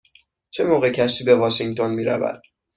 چه 0.51 0.63
موقع 0.63 0.91
کشتی 0.91 1.23
به 1.23 1.35
واشینگتن 1.35 1.91
می 1.91 2.03
رود؟ 2.03 2.41